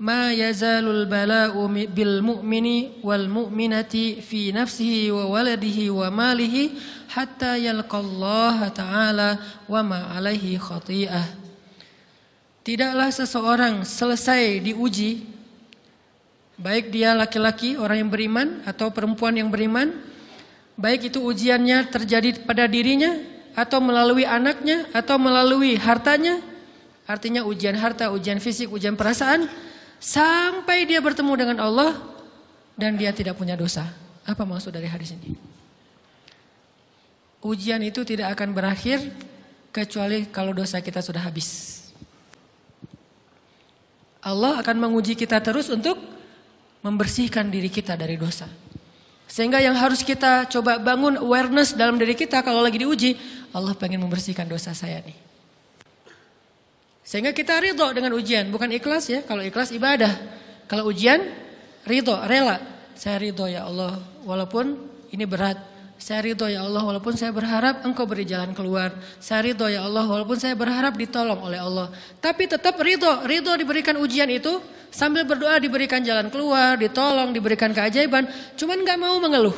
"Ma 0.02 0.34
yazalul 0.34 1.06
bala'u 1.06 1.70
bil 1.70 2.26
mu'mini 2.26 3.00
wal 3.06 3.30
mu'minati 3.30 4.26
fi 4.26 4.50
nafsihi 4.50 5.14
wa 5.14 5.30
waladihi 5.30 5.94
wa 5.94 6.10
malihi 6.10 6.74
hatta 7.14 7.62
yalqallaha 7.62 8.74
ta'ala 8.74 9.30
wa 9.70 9.82
ma 9.86 10.18
alaihi 10.18 10.58
khati'ah." 10.58 11.46
Tidaklah 12.66 13.14
seseorang 13.14 13.86
selesai 13.86 14.66
diuji, 14.66 15.30
baik 16.58 16.90
dia 16.90 17.14
laki-laki 17.14 17.78
orang 17.78 18.08
yang 18.08 18.12
beriman 18.12 18.48
atau 18.66 18.90
perempuan 18.90 19.38
yang 19.38 19.54
beriman, 19.54 19.94
baik 20.78 21.14
itu 21.14 21.20
ujiannya 21.22 21.90
terjadi 21.90 22.44
pada 22.46 22.66
dirinya 22.66 23.18
atau 23.54 23.78
melalui 23.78 24.26
anaknya 24.26 24.90
atau 24.92 25.22
melalui 25.22 25.78
hartanya, 25.78 26.42
artinya 27.06 27.46
ujian 27.46 27.78
harta, 27.78 28.10
ujian 28.10 28.42
fisik, 28.42 28.74
ujian 28.74 28.98
perasaan, 28.98 29.46
sampai 30.02 30.90
dia 30.90 31.00
bertemu 31.00 31.34
dengan 31.38 31.58
Allah 31.62 31.94
dan 32.74 32.98
dia 32.98 33.14
tidak 33.14 33.38
punya 33.38 33.54
dosa. 33.54 33.86
Apa 34.26 34.48
maksud 34.48 34.74
dari 34.74 34.90
hadis 34.90 35.14
ini? 35.14 35.36
Ujian 37.44 37.84
itu 37.84 38.08
tidak 38.08 38.40
akan 38.40 38.56
berakhir 38.56 39.04
kecuali 39.76 40.32
kalau 40.32 40.56
dosa 40.56 40.80
kita 40.80 41.04
sudah 41.04 41.28
habis. 41.28 41.84
Allah 44.24 44.64
akan 44.64 44.80
menguji 44.80 45.20
kita 45.20 45.44
terus 45.44 45.68
untuk 45.68 46.00
membersihkan 46.80 47.52
diri 47.52 47.68
kita 47.68 48.00
dari 48.00 48.16
dosa. 48.16 48.48
Sehingga 49.34 49.58
yang 49.58 49.74
harus 49.74 50.06
kita 50.06 50.46
coba 50.46 50.78
bangun 50.78 51.18
awareness 51.18 51.74
dalam 51.74 51.98
diri 51.98 52.14
kita 52.14 52.46
kalau 52.46 52.62
lagi 52.62 52.78
diuji, 52.78 53.18
Allah 53.50 53.74
pengen 53.74 54.06
membersihkan 54.06 54.46
dosa 54.46 54.78
saya 54.78 55.02
nih. 55.02 55.18
Sehingga 57.02 57.34
kita 57.34 57.58
ridho 57.58 57.90
dengan 57.98 58.14
ujian, 58.14 58.54
bukan 58.54 58.70
ikhlas 58.78 59.10
ya. 59.10 59.26
Kalau 59.26 59.42
ikhlas 59.42 59.74
ibadah. 59.74 60.14
Kalau 60.70 60.86
ujian, 60.86 61.18
ridho, 61.82 62.14
rela. 62.30 62.62
Saya 62.94 63.18
ridho 63.18 63.50
ya 63.50 63.66
Allah, 63.66 63.98
walaupun 64.22 64.78
ini 65.10 65.26
berat. 65.26 65.58
Saya 65.98 66.20
ridho 66.30 66.46
ya 66.46 66.68
Allah 66.68 66.84
walaupun 66.84 67.16
saya 67.16 67.32
berharap 67.34 67.82
engkau 67.88 68.06
beri 68.06 68.30
jalan 68.30 68.54
keluar. 68.54 68.94
Saya 69.18 69.50
ridho 69.50 69.66
ya 69.66 69.82
Allah 69.88 70.06
walaupun 70.06 70.38
saya 70.38 70.54
berharap 70.54 70.94
ditolong 70.94 71.42
oleh 71.42 71.58
Allah. 71.58 71.90
Tapi 72.22 72.46
tetap 72.46 72.78
ridho, 72.78 73.26
ridho 73.26 73.50
diberikan 73.58 73.98
ujian 73.98 74.30
itu 74.30 74.62
sambil 74.94 75.26
berdoa 75.26 75.58
diberikan 75.58 76.06
jalan 76.06 76.30
keluar, 76.30 76.78
ditolong, 76.78 77.34
diberikan 77.34 77.74
keajaiban. 77.74 78.30
Cuman 78.54 78.86
gak 78.86 79.02
mau 79.02 79.18
mengeluh. 79.18 79.58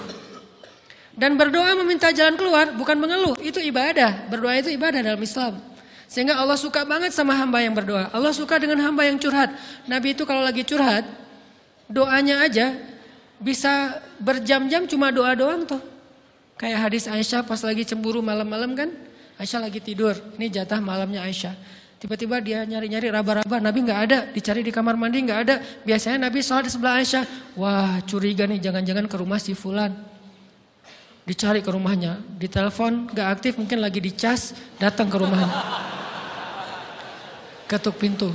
Dan 1.16 1.36
berdoa 1.36 1.76
meminta 1.80 2.12
jalan 2.12 2.36
keluar 2.40 2.72
bukan 2.76 2.96
mengeluh, 2.96 3.36
itu 3.44 3.60
ibadah. 3.60 4.32
Berdoa 4.32 4.56
itu 4.60 4.72
ibadah 4.72 5.00
dalam 5.04 5.20
Islam. 5.20 5.60
Sehingga 6.08 6.40
Allah 6.40 6.56
suka 6.56 6.88
banget 6.88 7.12
sama 7.12 7.36
hamba 7.36 7.60
yang 7.60 7.76
berdoa. 7.76 8.08
Allah 8.16 8.32
suka 8.32 8.56
dengan 8.56 8.80
hamba 8.84 9.04
yang 9.04 9.20
curhat. 9.20 9.52
Nabi 9.88 10.16
itu 10.16 10.24
kalau 10.24 10.44
lagi 10.44 10.64
curhat, 10.64 11.04
doanya 11.92 12.44
aja 12.44 12.76
bisa 13.40 14.00
berjam-jam 14.20 14.88
cuma 14.88 15.12
doa 15.12 15.36
doang 15.36 15.68
tuh. 15.68 15.82
Kayak 16.56 16.88
hadis 16.88 17.04
Aisyah 17.12 17.44
pas 17.44 17.60
lagi 17.64 17.84
cemburu 17.84 18.24
malam-malam 18.24 18.76
kan. 18.76 18.90
Aisyah 19.36 19.68
lagi 19.68 19.84
tidur, 19.84 20.16
ini 20.40 20.48
jatah 20.48 20.80
malamnya 20.80 21.20
Aisyah. 21.24 21.52
Tiba-tiba 21.96 22.44
dia 22.44 22.62
nyari-nyari 22.68 23.08
raba-raba, 23.10 23.58
Nabi 23.64 23.88
nggak 23.88 24.00
ada, 24.10 24.18
dicari 24.30 24.62
di 24.62 24.70
kamar 24.70 25.00
mandi 25.00 25.24
nggak 25.24 25.40
ada. 25.48 25.56
Biasanya 25.88 26.28
Nabi 26.28 26.44
sholat 26.44 26.68
di 26.68 26.72
sebelah 26.72 27.00
Aisyah. 27.00 27.24
Wah 27.56 28.04
curiga 28.04 28.44
nih, 28.46 28.60
jangan-jangan 28.60 29.06
ke 29.08 29.16
rumah 29.16 29.40
si 29.40 29.56
Fulan 29.56 30.16
dicari 31.26 31.66
ke 31.66 31.74
rumahnya, 31.74 32.22
ditelepon 32.38 33.10
gak 33.10 33.28
aktif 33.42 33.58
mungkin 33.58 33.82
lagi 33.82 33.98
dicas, 33.98 34.54
datang 34.78 35.10
ke 35.10 35.18
rumahnya. 35.18 35.50
Ketuk 37.66 37.98
pintu. 37.98 38.30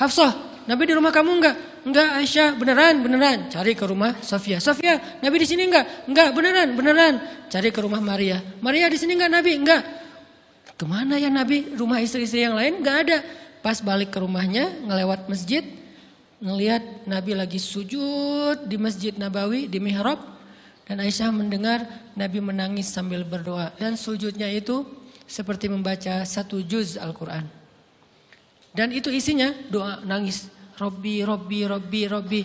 Hafsah, 0.00 0.32
Nabi 0.64 0.88
di 0.88 0.96
rumah 0.96 1.12
kamu 1.12 1.30
enggak? 1.44 1.56
Enggak 1.84 2.08
Aisyah, 2.16 2.56
beneran, 2.56 3.04
beneran. 3.04 3.38
Cari 3.52 3.76
ke 3.76 3.84
rumah 3.84 4.16
Sofia. 4.24 4.56
Sofia, 4.56 4.96
Nabi 5.20 5.44
di 5.44 5.46
sini 5.46 5.68
enggak? 5.68 6.08
Enggak, 6.08 6.32
beneran, 6.32 6.72
beneran. 6.72 7.14
Cari 7.52 7.68
ke 7.68 7.84
rumah 7.84 8.00
Maria. 8.00 8.40
Maria 8.64 8.88
di 8.88 8.96
sini 8.96 9.12
enggak 9.12 9.32
Nabi? 9.36 9.52
Enggak. 9.60 9.82
Ke 10.74 10.84
mana 10.84 11.16
ya 11.18 11.30
Nabi? 11.30 11.74
Rumah 11.74 12.02
istri-istri 12.02 12.42
yang 12.42 12.58
lain 12.58 12.82
enggak 12.82 13.06
ada. 13.06 13.18
Pas 13.64 13.80
balik 13.80 14.12
ke 14.12 14.18
rumahnya, 14.20 14.68
ngelewat 14.84 15.30
masjid, 15.30 15.64
ngelihat 16.42 17.08
Nabi 17.08 17.32
lagi 17.32 17.56
sujud 17.56 18.68
di 18.68 18.76
Masjid 18.76 19.16
Nabawi 19.16 19.70
di 19.70 19.80
mihrab 19.80 20.20
dan 20.84 21.00
Aisyah 21.00 21.32
mendengar 21.32 21.88
Nabi 22.12 22.44
menangis 22.44 22.92
sambil 22.92 23.24
berdoa. 23.24 23.72
Dan 23.80 23.96
sujudnya 23.96 24.52
itu 24.52 24.84
seperti 25.24 25.72
membaca 25.72 26.20
satu 26.28 26.60
juz 26.60 27.00
Al-Quran. 27.00 27.48
Dan 28.76 28.92
itu 28.92 29.08
isinya 29.08 29.54
doa 29.72 30.04
nangis. 30.04 30.52
Robbi, 30.74 31.22
Robbi, 31.22 31.64
Robbi, 31.64 32.00
Robbi. 32.10 32.40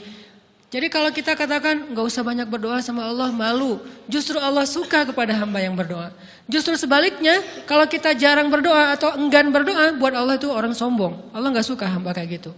Jadi 0.69 0.85
kalau 0.85 1.09
kita 1.09 1.33
katakan 1.33 1.97
nggak 1.97 2.05
usah 2.05 2.21
banyak 2.21 2.45
berdoa 2.45 2.77
sama 2.85 3.09
Allah 3.09 3.33
malu. 3.33 3.81
Justru 4.05 4.38
Allah 4.38 4.69
suka 4.69 5.01
kepada 5.01 5.33
hamba 5.33 5.57
yang 5.57 5.73
berdoa. 5.73 6.13
Justru 6.45 6.77
sebaliknya 6.77 7.41
kalau 7.65 7.89
kita 7.89 8.13
jarang 8.13 8.53
berdoa 8.53 8.93
atau 8.93 9.17
enggan 9.17 9.49
berdoa 9.49 9.97
buat 9.97 10.13
Allah 10.13 10.38
itu 10.38 10.45
orang 10.45 10.77
sombong. 10.77 11.17
Allah 11.33 11.49
nggak 11.49 11.65
suka 11.65 11.89
hamba 11.89 12.13
kayak 12.13 12.38
gitu. 12.38 12.53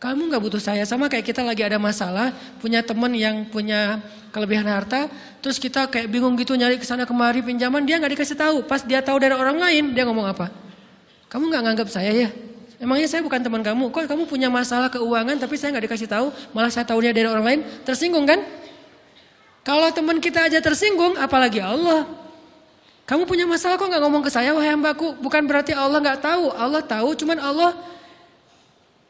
Kamu 0.00 0.32
nggak 0.32 0.42
butuh 0.42 0.58
saya 0.58 0.82
sama 0.88 1.06
kayak 1.12 1.28
kita 1.28 1.46
lagi 1.46 1.62
ada 1.62 1.78
masalah, 1.78 2.34
punya 2.58 2.82
teman 2.82 3.12
yang 3.14 3.46
punya 3.46 4.02
kelebihan 4.34 4.66
harta, 4.66 5.06
terus 5.38 5.62
kita 5.62 5.86
kayak 5.86 6.10
bingung 6.10 6.34
gitu 6.34 6.58
nyari 6.58 6.74
ke 6.74 6.82
sana 6.82 7.06
kemari 7.06 7.38
pinjaman, 7.38 7.86
dia 7.86 8.02
nggak 8.02 8.18
dikasih 8.18 8.34
tahu. 8.34 8.66
Pas 8.66 8.82
dia 8.82 8.98
tahu 8.98 9.22
dari 9.22 9.30
orang 9.36 9.62
lain, 9.62 9.94
dia 9.94 10.02
ngomong 10.02 10.26
apa? 10.26 10.50
Kamu 11.30 11.46
nggak 11.52 11.62
nganggap 11.68 11.88
saya 11.92 12.10
ya? 12.10 12.34
Emangnya 12.82 13.06
saya 13.06 13.22
bukan 13.22 13.38
teman 13.38 13.62
kamu? 13.62 13.94
Kok 13.94 14.10
kamu 14.10 14.26
punya 14.26 14.50
masalah 14.50 14.90
keuangan 14.90 15.38
tapi 15.38 15.54
saya 15.54 15.70
nggak 15.78 15.86
dikasih 15.86 16.10
tahu, 16.10 16.34
malah 16.50 16.66
saya 16.66 16.82
tahunya 16.82 17.14
dari 17.14 17.30
orang 17.30 17.46
lain, 17.46 17.60
tersinggung 17.86 18.26
kan? 18.26 18.42
Kalau 19.62 19.86
teman 19.94 20.18
kita 20.18 20.50
aja 20.50 20.58
tersinggung, 20.58 21.14
apalagi 21.14 21.62
Allah. 21.62 22.10
Kamu 23.06 23.22
punya 23.30 23.46
masalah 23.46 23.78
kok 23.78 23.86
nggak 23.86 24.02
ngomong 24.02 24.26
ke 24.26 24.30
saya, 24.34 24.50
wahai 24.50 24.74
hambaku? 24.74 25.14
Bukan 25.22 25.46
berarti 25.46 25.70
Allah 25.70 26.02
nggak 26.02 26.18
tahu, 26.18 26.50
Allah 26.50 26.82
tahu, 26.82 27.14
cuman 27.14 27.38
Allah 27.38 27.70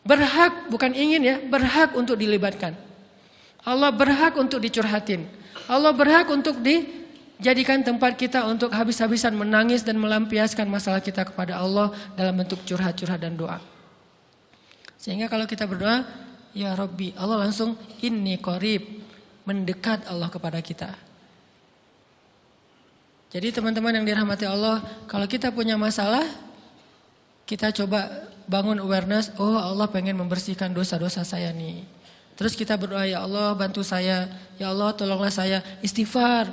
Berhak, 0.02 0.66
bukan 0.66 0.90
ingin 0.98 1.22
ya, 1.22 1.36
berhak 1.38 1.94
untuk 1.94 2.18
dilibatkan. 2.18 2.74
Allah 3.62 3.94
berhak 3.94 4.34
untuk 4.34 4.58
dicurhatin. 4.58 5.30
Allah 5.70 5.94
berhak 5.94 6.26
untuk 6.26 6.58
dijadikan 6.58 7.86
tempat 7.86 8.18
kita 8.18 8.42
untuk 8.50 8.74
habis-habisan 8.74 9.30
menangis 9.38 9.86
dan 9.86 9.94
melampiaskan 10.02 10.66
masalah 10.66 10.98
kita 10.98 11.22
kepada 11.22 11.54
Allah 11.54 11.94
dalam 12.18 12.34
bentuk 12.34 12.58
curhat-curhat 12.66 13.22
dan 13.22 13.38
doa. 13.38 13.62
Sehingga 15.02 15.26
kalau 15.26 15.50
kita 15.50 15.66
berdoa, 15.66 16.06
ya 16.54 16.78
Robbi, 16.78 17.10
Allah 17.18 17.42
langsung 17.42 17.74
ini 18.06 18.38
korib, 18.38 19.02
mendekat 19.42 20.06
Allah 20.06 20.30
kepada 20.30 20.62
kita. 20.62 20.94
Jadi 23.34 23.50
teman-teman 23.50 23.98
yang 23.98 24.06
dirahmati 24.06 24.46
Allah, 24.46 24.78
kalau 25.10 25.26
kita 25.26 25.50
punya 25.50 25.74
masalah, 25.74 26.22
kita 27.42 27.74
coba 27.74 28.30
bangun 28.46 28.78
awareness, 28.78 29.34
oh 29.42 29.58
Allah 29.58 29.90
pengen 29.90 30.14
membersihkan 30.22 30.70
dosa-dosa 30.70 31.26
saya 31.26 31.50
nih. 31.50 31.82
Terus 32.38 32.54
kita 32.54 32.78
berdoa, 32.78 33.02
ya 33.02 33.26
Allah 33.26 33.58
bantu 33.58 33.82
saya, 33.82 34.30
ya 34.54 34.70
Allah 34.70 34.94
tolonglah 34.94 35.34
saya, 35.34 35.66
istighfar. 35.82 36.46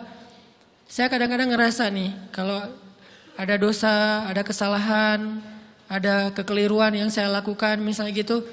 Saya 0.90 1.06
kadang-kadang 1.06 1.54
ngerasa 1.54 1.86
nih, 1.94 2.34
kalau 2.34 2.66
ada 3.38 3.56
dosa, 3.62 4.26
ada 4.26 4.42
kesalahan, 4.42 5.38
ada 5.90 6.30
kekeliruan 6.30 6.94
yang 6.94 7.10
saya 7.10 7.34
lakukan 7.34 7.82
misalnya 7.82 8.14
gitu. 8.14 8.46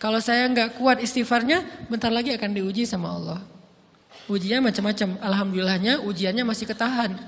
Kalau 0.00 0.22
saya 0.22 0.46
nggak 0.48 0.80
kuat 0.80 1.02
istighfarnya, 1.02 1.60
bentar 1.90 2.08
lagi 2.08 2.32
akan 2.32 2.50
diuji 2.56 2.86
sama 2.86 3.12
Allah. 3.12 3.42
Ujinya 4.30 4.70
macam-macam. 4.70 5.18
Alhamdulillahnya 5.20 6.00
ujiannya 6.06 6.46
masih 6.46 6.70
ketahan. 6.70 7.18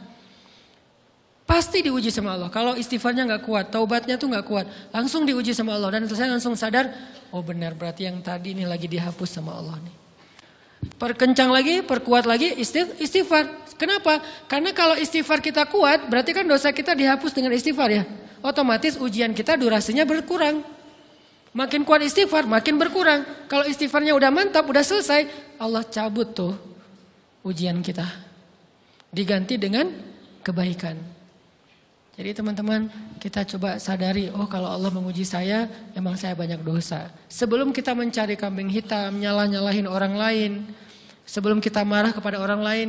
Pasti 1.43 1.85
diuji 1.85 2.09
sama 2.09 2.39
Allah. 2.39 2.49
Kalau 2.49 2.79
istighfarnya 2.79 3.29
nggak 3.29 3.45
kuat, 3.45 3.69
taubatnya 3.69 4.17
tuh 4.17 4.31
nggak 4.31 4.47
kuat, 4.47 4.65
langsung 4.95 5.29
diuji 5.29 5.53
sama 5.53 5.77
Allah. 5.77 5.99
Dan 6.01 6.09
saya 6.09 6.33
langsung 6.33 6.57
sadar, 6.57 6.89
oh 7.35 7.45
benar 7.45 7.77
berarti 7.77 8.09
yang 8.09 8.23
tadi 8.25 8.57
ini 8.57 8.65
lagi 8.65 8.89
dihapus 8.89 9.37
sama 9.37 9.59
Allah 9.59 9.77
nih. 9.83 10.02
Perkencang 10.83 11.51
lagi, 11.51 11.83
perkuat 11.83 12.27
lagi 12.27 12.55
istighfar. 12.99 13.75
Kenapa? 13.75 14.23
Karena 14.47 14.71
kalau 14.71 14.95
istighfar 14.95 15.43
kita 15.43 15.67
kuat, 15.67 16.07
berarti 16.07 16.31
kan 16.31 16.47
dosa 16.47 16.71
kita 16.71 16.95
dihapus 16.95 17.35
dengan 17.35 17.51
istighfar 17.55 17.91
ya. 17.91 18.05
Otomatis 18.43 18.99
ujian 18.99 19.35
kita 19.35 19.59
durasinya 19.59 20.07
berkurang. 20.07 20.63
Makin 21.53 21.83
kuat 21.83 22.07
istighfar, 22.07 22.47
makin 22.47 22.79
berkurang. 22.79 23.27
Kalau 23.51 23.67
istighfarnya 23.67 24.15
udah 24.15 24.31
mantap, 24.33 24.65
udah 24.65 24.83
selesai, 24.83 25.29
Allah 25.59 25.85
cabut 25.85 26.31
tuh 26.35 26.55
ujian 27.43 27.83
kita. 27.83 28.07
Diganti 29.13 29.61
dengan 29.61 29.91
kebaikan. 30.41 31.22
Jadi 32.13 32.37
teman-teman 32.37 32.93
kita 33.17 33.41
coba 33.57 33.81
sadari, 33.81 34.29
oh 34.29 34.45
kalau 34.45 34.69
Allah 34.69 34.93
menguji 34.93 35.25
saya, 35.25 35.65
emang 35.97 36.13
saya 36.21 36.37
banyak 36.37 36.61
dosa. 36.61 37.09
Sebelum 37.25 37.73
kita 37.73 37.97
mencari 37.97 38.37
kambing 38.37 38.69
hitam, 38.69 39.17
nyalah-nyalahin 39.17 39.89
orang 39.89 40.15
lain, 40.21 40.53
sebelum 41.25 41.57
kita 41.57 41.81
marah 41.89 42.13
kepada 42.13 42.37
orang 42.37 42.61
lain, 42.61 42.89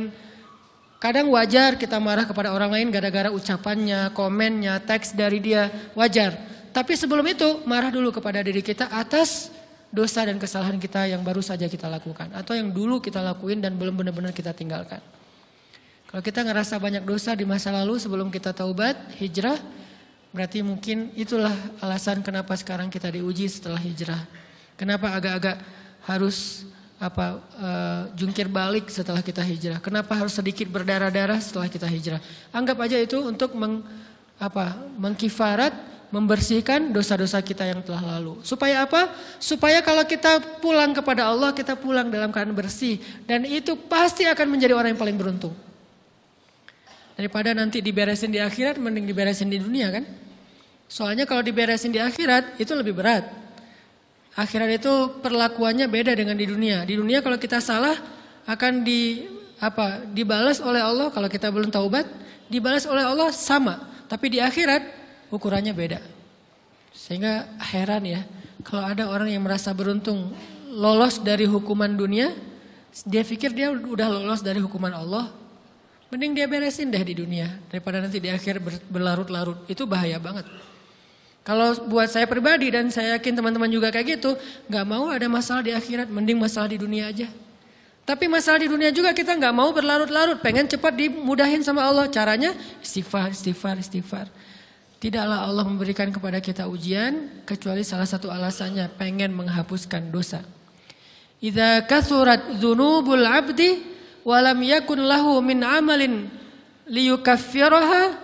kadang 1.00 1.32
wajar 1.32 1.80
kita 1.80 1.96
marah 1.96 2.28
kepada 2.28 2.52
orang 2.52 2.68
lain 2.68 2.92
gara-gara 2.92 3.32
ucapannya, 3.32 4.12
komennya, 4.12 4.76
teks 4.84 5.16
dari 5.16 5.40
dia, 5.40 5.72
wajar. 5.96 6.36
Tapi 6.76 6.92
sebelum 6.92 7.24
itu 7.24 7.64
marah 7.64 7.88
dulu 7.88 8.12
kepada 8.12 8.44
diri 8.44 8.60
kita 8.60 8.92
atas 8.92 9.48
dosa 9.88 10.26
dan 10.28 10.36
kesalahan 10.36 10.76
kita 10.76 11.08
yang 11.08 11.24
baru 11.24 11.40
saja 11.40 11.64
kita 11.64 11.88
lakukan. 11.88 12.28
Atau 12.36 12.52
yang 12.52 12.68
dulu 12.68 13.00
kita 13.00 13.24
lakuin 13.24 13.64
dan 13.64 13.72
belum 13.72 14.04
benar-benar 14.04 14.36
kita 14.36 14.52
tinggalkan. 14.52 15.00
Kalau 16.14 16.22
kita 16.22 16.46
ngerasa 16.46 16.78
banyak 16.78 17.02
dosa 17.02 17.34
di 17.34 17.42
masa 17.42 17.74
lalu 17.74 17.98
sebelum 17.98 18.30
kita 18.30 18.54
taubat, 18.54 18.94
hijrah, 19.18 19.58
berarti 20.30 20.62
mungkin 20.62 21.10
itulah 21.18 21.50
alasan 21.82 22.22
kenapa 22.22 22.54
sekarang 22.54 22.86
kita 22.86 23.10
diuji 23.10 23.50
setelah 23.50 23.82
hijrah. 23.82 24.22
Kenapa 24.78 25.10
agak-agak 25.10 25.58
harus 26.06 26.70
apa 27.02 27.42
uh, 27.58 28.02
jungkir 28.14 28.46
balik 28.46 28.94
setelah 28.94 29.26
kita 29.26 29.42
hijrah? 29.42 29.82
Kenapa 29.82 30.14
harus 30.14 30.38
sedikit 30.38 30.70
berdarah-darah 30.70 31.42
setelah 31.42 31.66
kita 31.66 31.90
hijrah? 31.90 32.22
Anggap 32.54 32.78
aja 32.78 32.94
itu 33.02 33.18
untuk 33.18 33.50
meng, 33.58 33.82
apa 34.38 34.70
mengkifarat 34.94 35.74
membersihkan 36.14 36.94
dosa-dosa 36.94 37.42
kita 37.42 37.66
yang 37.66 37.82
telah 37.82 38.22
lalu. 38.22 38.38
Supaya 38.46 38.86
apa? 38.86 39.10
Supaya 39.42 39.82
kalau 39.82 40.06
kita 40.06 40.62
pulang 40.62 40.94
kepada 40.94 41.26
Allah, 41.26 41.50
kita 41.50 41.74
pulang 41.74 42.06
dalam 42.06 42.30
keadaan 42.30 42.54
bersih. 42.54 43.02
Dan 43.26 43.42
itu 43.50 43.74
pasti 43.90 44.22
akan 44.30 44.46
menjadi 44.46 44.78
orang 44.78 44.94
yang 44.94 45.02
paling 45.02 45.18
beruntung. 45.18 45.73
Daripada 47.14 47.54
nanti 47.54 47.78
diberesin 47.78 48.34
di 48.34 48.42
akhirat, 48.42 48.78
mending 48.82 49.06
diberesin 49.06 49.46
di 49.46 49.62
dunia 49.62 49.90
kan? 49.94 50.04
Soalnya 50.90 51.24
kalau 51.26 51.42
diberesin 51.46 51.94
di 51.94 52.02
akhirat 52.02 52.58
itu 52.58 52.74
lebih 52.74 52.94
berat. 52.94 53.26
Akhirat 54.34 54.82
itu 54.82 55.22
perlakuannya 55.22 55.86
beda 55.86 56.10
dengan 56.18 56.34
di 56.34 56.46
dunia. 56.46 56.82
Di 56.82 56.98
dunia 56.98 57.22
kalau 57.22 57.38
kita 57.38 57.62
salah 57.62 57.94
akan 58.50 58.82
di 58.82 59.30
apa 59.62 60.02
dibalas 60.10 60.58
oleh 60.58 60.82
Allah 60.82 61.14
kalau 61.14 61.30
kita 61.30 61.54
belum 61.54 61.70
taubat, 61.70 62.06
dibalas 62.50 62.82
oleh 62.90 63.06
Allah 63.06 63.30
sama. 63.30 63.78
Tapi 64.10 64.34
di 64.34 64.38
akhirat 64.42 64.82
ukurannya 65.30 65.70
beda. 65.70 66.02
Sehingga 66.94 67.46
heran 67.62 68.02
ya, 68.06 68.26
kalau 68.66 68.86
ada 68.86 69.06
orang 69.06 69.30
yang 69.30 69.42
merasa 69.46 69.70
beruntung 69.70 70.34
lolos 70.70 71.22
dari 71.22 71.46
hukuman 71.46 71.94
dunia, 71.94 72.34
dia 73.06 73.22
pikir 73.22 73.54
dia 73.54 73.70
udah 73.70 74.08
lolos 74.10 74.42
dari 74.42 74.58
hukuman 74.62 74.94
Allah, 74.94 75.30
Mending 76.14 76.30
dia 76.30 76.46
beresin 76.46 76.94
deh 76.94 77.02
di 77.02 77.18
dunia 77.18 77.50
daripada 77.66 77.98
nanti 77.98 78.22
di 78.22 78.30
akhir 78.30 78.62
berlarut-larut. 78.86 79.66
Itu 79.66 79.82
bahaya 79.82 80.14
banget. 80.22 80.46
Kalau 81.42 81.74
buat 81.90 82.06
saya 82.06 82.30
pribadi 82.30 82.70
dan 82.70 82.86
saya 82.94 83.18
yakin 83.18 83.34
teman-teman 83.34 83.66
juga 83.66 83.90
kayak 83.90 84.22
gitu, 84.22 84.38
nggak 84.70 84.84
mau 84.86 85.10
ada 85.10 85.26
masalah 85.26 85.66
di 85.66 85.74
akhirat, 85.74 86.06
mending 86.06 86.38
masalah 86.38 86.70
di 86.70 86.78
dunia 86.78 87.10
aja. 87.10 87.26
Tapi 88.06 88.30
masalah 88.30 88.62
di 88.62 88.70
dunia 88.70 88.94
juga 88.94 89.10
kita 89.10 89.34
nggak 89.34 89.54
mau 89.58 89.74
berlarut-larut, 89.74 90.38
pengen 90.38 90.70
cepat 90.70 90.94
dimudahin 90.94 91.66
sama 91.66 91.82
Allah. 91.82 92.06
Caranya 92.06 92.54
istighfar, 92.78 93.34
istighfar, 93.34 93.74
istighfar. 93.82 94.30
Tidaklah 95.02 95.50
Allah 95.50 95.66
memberikan 95.66 96.14
kepada 96.14 96.38
kita 96.38 96.70
ujian 96.70 97.42
kecuali 97.42 97.82
salah 97.82 98.06
satu 98.06 98.30
alasannya 98.30 98.86
pengen 98.94 99.34
menghapuskan 99.34 100.14
dosa. 100.14 100.46
Idza 101.42 101.82
kathurat 101.90 102.54
dzunubul 102.54 103.26
'abdi 103.26 103.93
wa 104.24 104.36
lam 104.40 104.58
yakun 104.64 105.04
lahu 105.04 105.38
min 105.44 105.60
'amalin 105.60 106.32
liyukaffiraha 106.88 108.16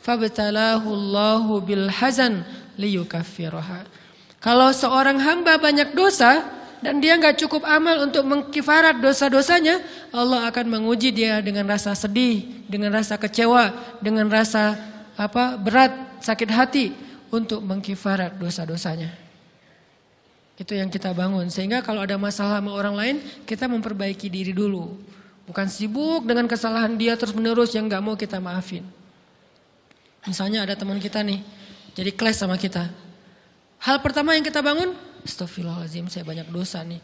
fabtalahu 0.00 0.88
Allahu 0.88 1.60
bil 1.64 1.88
hazan 1.88 2.44
liyukaffiraha. 2.80 3.86
Kalau 4.44 4.68
seorang 4.76 5.16
hamba 5.24 5.56
banyak 5.56 5.96
dosa, 5.96 6.44
dan 6.84 7.00
dia 7.00 7.16
nggak 7.16 7.40
cukup 7.40 7.64
amal 7.64 8.04
untuk 8.04 8.28
mengkifarat 8.28 9.00
dosa-dosanya, 9.00 9.80
Allah 10.12 10.44
akan 10.52 10.68
menguji 10.68 11.16
dia 11.16 11.40
dengan 11.40 11.64
rasa 11.64 11.96
sedih, 11.96 12.44
dengan 12.68 12.92
rasa 12.92 13.16
kecewa, 13.16 13.72
dengan 14.04 14.28
rasa 14.28 14.76
apa 15.16 15.56
berat, 15.56 16.20
sakit 16.20 16.50
hati 16.52 16.92
untuk 17.32 17.64
mengkifarat 17.64 18.36
dosa-dosanya. 18.36 19.16
Itu 20.60 20.76
yang 20.76 20.92
kita 20.92 21.16
bangun. 21.16 21.48
Sehingga 21.48 21.80
kalau 21.80 22.04
ada 22.04 22.20
masalah 22.20 22.60
sama 22.60 22.76
orang 22.76 22.94
lain, 22.94 23.16
kita 23.48 23.64
memperbaiki 23.64 24.28
diri 24.28 24.52
dulu. 24.52 24.92
Bukan 25.44 25.68
sibuk 25.68 26.24
dengan 26.24 26.48
kesalahan 26.48 26.96
dia 26.96 27.20
terus 27.20 27.36
menerus 27.36 27.76
yang 27.76 27.84
nggak 27.84 28.02
mau 28.02 28.16
kita 28.16 28.40
maafin. 28.40 28.84
Misalnya 30.24 30.64
ada 30.64 30.72
teman 30.72 30.96
kita 30.96 31.20
nih, 31.20 31.44
jadi 31.92 32.10
kelas 32.16 32.40
sama 32.40 32.56
kita. 32.56 32.88
Hal 33.84 34.00
pertama 34.00 34.32
yang 34.32 34.40
kita 34.40 34.64
bangun, 34.64 34.96
Astagfirullahaladzim 35.28 36.08
saya 36.08 36.24
banyak 36.24 36.48
dosa 36.48 36.80
nih. 36.80 37.00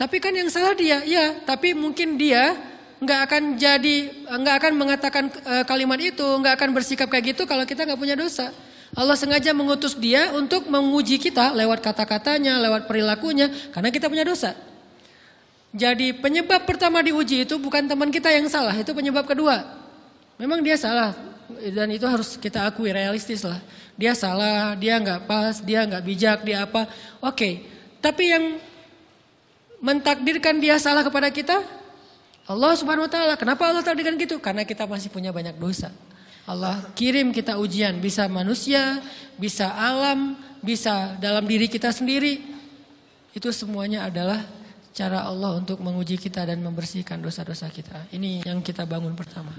Tapi 0.00 0.16
kan 0.20 0.32
yang 0.32 0.48
salah 0.48 0.72
dia, 0.72 1.04
ya. 1.04 1.36
Tapi 1.44 1.76
mungkin 1.76 2.16
dia 2.16 2.56
nggak 2.96 3.20
akan 3.28 3.42
jadi, 3.60 3.96
nggak 4.24 4.54
akan 4.56 4.72
mengatakan 4.72 5.24
uh, 5.44 5.64
kalimat 5.68 6.00
itu, 6.00 6.24
nggak 6.24 6.56
akan 6.56 6.70
bersikap 6.72 7.12
kayak 7.12 7.36
gitu 7.36 7.44
kalau 7.44 7.68
kita 7.68 7.84
nggak 7.84 8.00
punya 8.00 8.16
dosa. 8.16 8.56
Allah 8.96 9.20
sengaja 9.20 9.52
mengutus 9.52 9.92
dia 9.92 10.32
untuk 10.32 10.64
menguji 10.72 11.20
kita 11.20 11.52
lewat 11.52 11.84
kata-katanya, 11.84 12.56
lewat 12.56 12.88
perilakunya, 12.88 13.52
karena 13.68 13.92
kita 13.92 14.08
punya 14.08 14.24
dosa. 14.24 14.56
Jadi 15.76 16.16
penyebab 16.16 16.64
pertama 16.64 17.04
diuji 17.04 17.44
itu 17.44 17.60
bukan 17.60 17.84
teman 17.84 18.08
kita 18.08 18.32
yang 18.32 18.48
salah, 18.48 18.72
itu 18.72 18.96
penyebab 18.96 19.28
kedua. 19.28 19.76
Memang 20.40 20.64
dia 20.64 20.80
salah 20.80 21.12
dan 21.52 21.92
itu 21.92 22.08
harus 22.08 22.40
kita 22.40 22.64
akui 22.64 22.88
realistis 22.90 23.44
lah 23.44 23.60
dia 23.96 24.12
salah, 24.12 24.76
dia 24.76 25.00
nggak 25.00 25.24
pas, 25.24 25.56
dia 25.64 25.88
nggak 25.88 26.04
bijak, 26.04 26.38
dia 26.44 26.68
apa. 26.68 26.84
Oke, 27.24 27.32
okay. 27.32 27.52
tapi 28.04 28.28
yang 28.28 28.60
mentakdirkan 29.80 30.60
dia 30.60 30.76
salah 30.76 31.00
kepada 31.00 31.32
kita, 31.32 31.64
Allah 32.44 32.72
subhanahu 32.76 33.08
wa 33.08 33.12
ta'ala. 33.12 33.34
Kenapa 33.40 33.72
Allah 33.72 33.80
takdirkan 33.80 34.20
gitu? 34.20 34.36
Karena 34.38 34.68
kita 34.68 34.84
masih 34.84 35.08
punya 35.08 35.32
banyak 35.32 35.56
dosa. 35.56 35.90
Allah 36.46 36.78
kirim 36.94 37.34
kita 37.34 37.58
ujian, 37.58 37.98
bisa 37.98 38.28
manusia, 38.30 39.02
bisa 39.40 39.66
alam, 39.72 40.38
bisa 40.60 41.16
dalam 41.18 41.42
diri 41.48 41.66
kita 41.66 41.90
sendiri. 41.90 42.38
Itu 43.34 43.50
semuanya 43.50 44.06
adalah 44.06 44.44
cara 44.96 45.28
Allah 45.28 45.60
untuk 45.60 45.84
menguji 45.84 46.16
kita 46.16 46.48
dan 46.48 46.64
membersihkan 46.64 47.20
dosa-dosa 47.20 47.68
kita. 47.68 48.08
Ini 48.16 48.48
yang 48.48 48.64
kita 48.64 48.88
bangun 48.88 49.12
pertama. 49.12 49.52